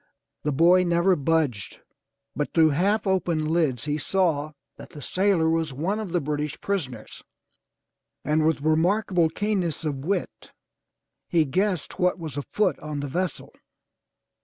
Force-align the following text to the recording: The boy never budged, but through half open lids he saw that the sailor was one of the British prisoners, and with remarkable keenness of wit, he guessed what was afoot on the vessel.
The 0.41 0.51
boy 0.51 0.83
never 0.83 1.15
budged, 1.15 1.79
but 2.35 2.55
through 2.55 2.71
half 2.71 3.05
open 3.05 3.45
lids 3.45 3.85
he 3.85 3.99
saw 3.99 4.53
that 4.77 4.89
the 4.89 4.99
sailor 4.99 5.47
was 5.47 5.73
one 5.73 5.99
of 5.99 6.11
the 6.11 6.19
British 6.19 6.59
prisoners, 6.59 7.21
and 8.25 8.43
with 8.43 8.61
remarkable 8.61 9.29
keenness 9.29 9.85
of 9.85 9.97
wit, 9.97 10.49
he 11.27 11.45
guessed 11.45 11.99
what 11.99 12.17
was 12.17 12.35
afoot 12.35 12.79
on 12.79 13.01
the 13.01 13.07
vessel. 13.07 13.53